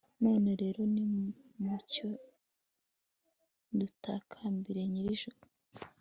[0.23, 2.09] none rero, nimucyo
[3.79, 5.39] dutakambire nyir'ijuru